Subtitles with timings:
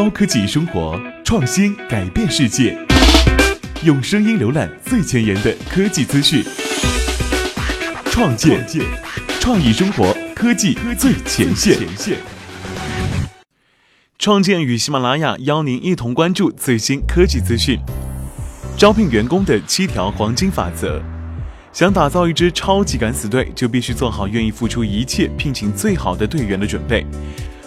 [0.00, 2.74] 高科技生活，创新改变世界。
[3.84, 6.42] 用声音浏览最前沿的科技资讯，
[8.06, 8.66] 创建
[9.40, 11.76] 创意生活，科技最前线。
[14.18, 17.78] 创建与喜马拉雅邀您一同关注最新科技资讯。
[18.78, 21.02] 招聘员工的七条黄金法则：
[21.74, 27.04] 想打造一支超级敢死队，就必须做好愿意付出一切聘请最好的队员的准备。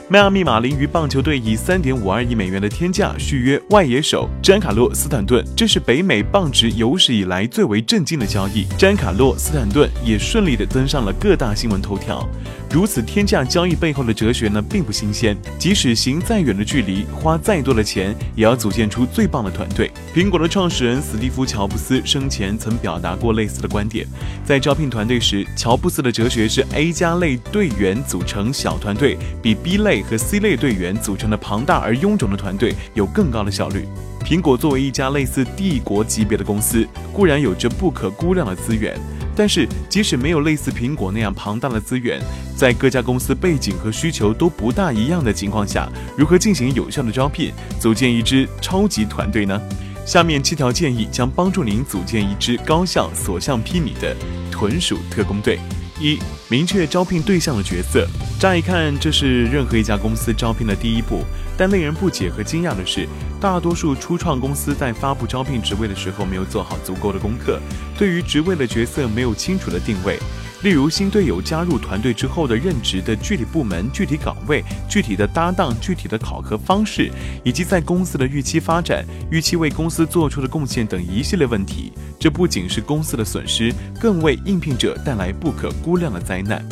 [0.10, 8.66] 迈阿密马林鱼棒球队以三点五二亿美元的天价续约外野手詹卡洛·斯坦顿，这是北美棒职有史以来最为震惊的交易。
[8.78, 12.28] 詹卡洛·斯坦顿也顺利地登上了各大新闻头条。
[12.74, 15.38] 如此天价交易背后的哲学呢，并不新鲜。
[15.60, 19.92] 即使行再远的距离，花再多的钱，也要组建出最棒的团队。
[20.12, 24.08] 苹果的创始人史蒂夫·乔布斯生前曾表达过类似的观点。
[24.44, 33.88] 在招聘团队时，乔布斯的哲学是 A 加类队员组成小团队，比 B 类和 C 类队员组成的庞大而臃肿的团队有更高的效率。
[34.26, 39.00] 苹果作为一家类似帝国级别的公司，固然有着不可估量的资源。
[39.36, 42.22] 但是，即使没有类似苹果那样庞大的资源，
[42.56, 49.60] 在各家公司背景和需求都不大一样的情况下，如何进行有效的招聘，组建一支超级团队呢？
[50.06, 54.16] 下面七条建议将帮助您组建一支高效、所向披靡的
[54.52, 55.58] 豚鼠特工队。
[56.00, 58.08] 一、明确招聘对象的角色。
[58.40, 61.24] 乍一看，这是任何一家公司招聘的第一步，
[61.58, 63.08] 但令人不解和惊讶的是。
[63.40, 67.60] 大多数初创公司在发布招聘职位的时候，没有做好足够的功课，
[67.98, 70.18] 对于职位的角色没有清楚的定位。
[70.64, 77.12] 例如，新队友加入团队之后的任职的具体部门、具体岗位、具体的搭档、具体的考核方式，
[77.44, 81.92] 以及在公司的预期发展、预期为公司做出的贡献等一系列问题。
[82.18, 86.66] 这不仅是公司的损失，更为应聘者带来不可估量的灾难。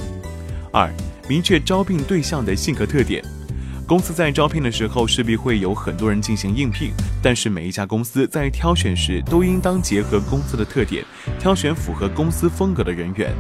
[0.72, 0.90] 二、
[1.28, 3.22] 明确招聘对象的性格特点。
[3.86, 11.04] 公司在招聘的时候，势必会有很多人进行应聘，但是每一家公司在挑选时，都应当结合公司的特点，
[11.38, 13.36] 挑选符合公司风格的人员。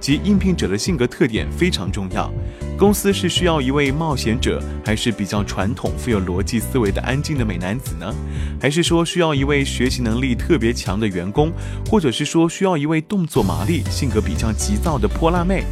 [0.00, 2.32] 即应聘者的性格特点非常重要。
[2.78, 8.14] 公司是需要一位冒险者，还是比较传统、富有逻辑思维的安静的美男子呢？
[8.58, 11.52] 还是说需要一位学习能力特别强的员工，
[11.90, 15.64] 或者是说需要一位动作麻利、性格比较急躁的泼辣妹？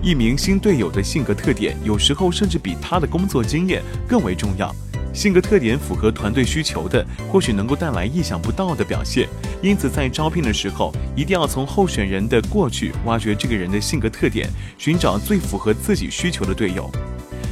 [0.00, 4.72] 一名新队友的性格特点，有时候甚至比他的工作经验更为重要。
[5.12, 9.28] 性格特点符合团队需求的，或许能够带来意想不到的表现。
[9.60, 16.88] 因此，在招聘的时候，一定要从候选人的过去挖掘这个人的性格特点，寻找最符合自己需求的队友。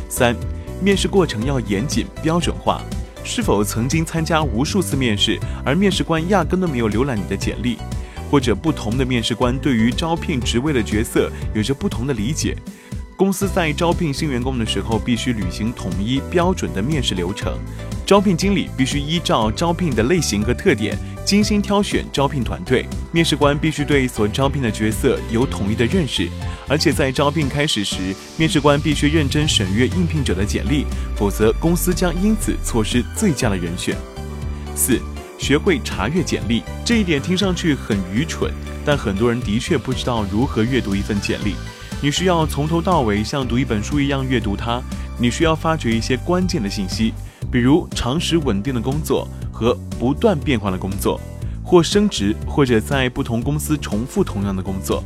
[0.09, 0.37] 三，
[0.81, 2.81] 面试过程要严谨标准化。
[3.25, 7.77] 是否曾经参加无数次面试，而面试官压根都没有浏览你的简历？
[8.31, 12.57] 或者不同的面试官对于招聘职位的角色有着不同的理解。
[13.17, 17.59] 公司在招聘新员工的时候，必须履行统一标准的面试流程。
[18.05, 22.87] 招聘经理必须依照招聘的类型和特点，精心挑选招聘团队。
[23.11, 26.29] 面试官必须对所招聘的角色有统一的认识，
[26.69, 30.85] 而且在招聘开始时，面试官必须认真审阅应聘者的简历，
[31.17, 33.97] 否则公司将因此错失最佳的人选。
[34.75, 35.01] 四。
[35.39, 38.51] 学会查阅简历，这一点听上去很愚蠢，
[38.87, 41.55] 但很多人的确不知道如何阅读一份简历。
[42.03, 44.83] 你需要从头到尾像读一本书一样阅读它。
[45.19, 47.15] 你需要发掘一些关键的信息，
[47.51, 51.19] 比如长时稳定的工作和不断变化的工作，
[51.65, 55.03] 或升职，或者在不同公司重复同样的工作。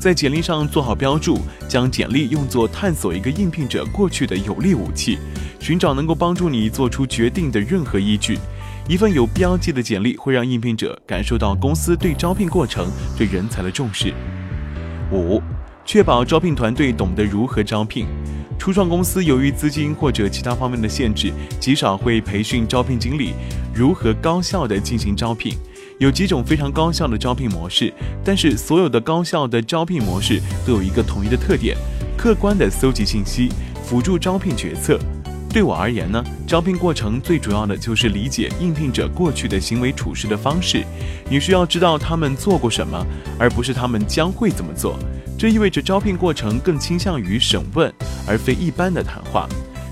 [0.00, 5.18] 在简历上做好标注，将简历用作探索一个应聘者过去的有力武器，
[5.60, 8.38] 寻找能够帮助你做出决定的任何依据。
[8.88, 14.14] 一份有标记的简历会让应聘者感受到公司对招聘过程、对人才的重视。
[15.12, 15.42] 五、
[15.92, 18.06] 确保招聘团队懂得如何招聘。
[18.56, 23.32] 初创公司由于资金或者其他方面的限制，极少会培训招聘经理
[23.74, 25.52] 如何高效地进行招聘。
[25.98, 27.92] 有几种非常高效的招聘模式，
[28.24, 31.76] 但是所有的高效的招聘模式都有一个统一的特点：
[32.16, 33.48] 客观地搜集信息，
[33.82, 34.96] 辅助招聘决策。
[35.52, 40.84] 对我而言呢，招聘过程最主要的就是理解应聘者过去的行为处事的方式。
[41.28, 43.04] 你需要知道他们做过什么，
[43.36, 44.96] 而不是他们将会怎么做。
[45.40, 47.90] 这意味着招聘过程更倾向于审问，
[48.26, 49.48] 而非一般的谈话。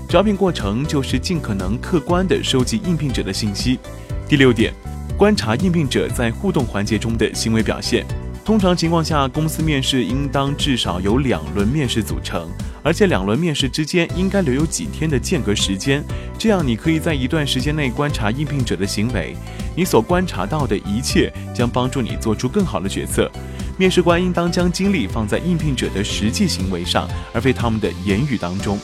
[0.07, 3.79] 招聘过程就是尽可能客观地收集应聘者的信息。
[4.27, 4.71] 第六点，
[5.17, 8.05] 观察应聘者在互动环节中的行为表现。
[8.45, 12.47] 通常情况下，公司面试应当至少由两轮面试组成。
[12.83, 16.03] 而且两轮面试之间应该留有几天的间隔时间，
[16.37, 19.35] 这样你可以在一段时间内观察应聘者的行为。
[19.75, 23.31] 你所观察到的一切将帮助你做出更好的决策。
[23.79, 28.77] 面试官应当将精力放在应聘者的实际行为上，而非他们的言语当中。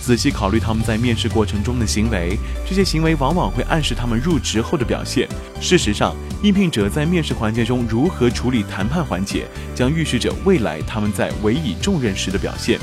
[0.00, 2.36] 仔细考虑他们在面试过程中的行为，
[2.68, 5.28] 这些行为往往会暗示他们入职后的表现。
[5.60, 12.76] 事实上，应聘者在面试环节中如何处理谈判环节，将预示着未来他们在委以重任时的表现。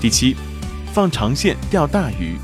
[0.00, 0.34] 第七，
[0.92, 2.36] 放长线钓大鱼。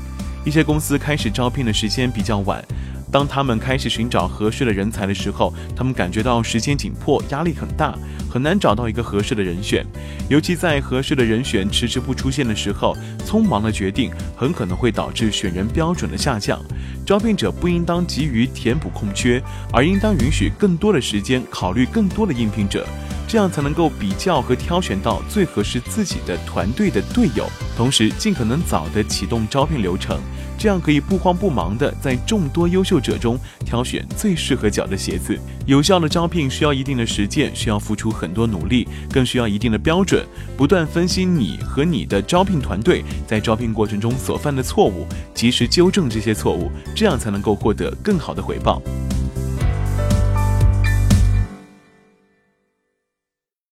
[0.45, 2.63] 一些公司开始招聘的时间比较晚。
[3.11, 7.97] 当他们开始寻找合适的人才的时候，他们感觉到时间紧迫，压力很大，
[8.29, 9.85] 很难找到一个合适的人选。
[10.29, 12.95] 尤其在合适的人选迟迟不出现的时候，
[13.25, 16.59] 匆忙的决定很可能会导致选人标准的下降。
[17.05, 19.41] 招聘者不应当急于填补空缺，
[19.73, 22.85] 而应当允许更多的时间考虑更多的应聘者。
[23.29, 27.47] 这样才能够比较和挑选到最合适自己的团队的队友，
[27.77, 30.19] 同时尽可能早的启动招聘流程，
[30.57, 35.37] 这样可以不慌不忙的在众多优秀者中挑选最适合脚的鞋子。
[35.67, 40.25] 有效的招聘需要一定的实践，需要付出很多努力，更需要一定的标准，
[40.57, 45.05] 不断分析你和你的招聘团队在招聘过程中所犯的错误，
[45.35, 48.81] 及时纠正这些错误，这样才能够获得更好的回报。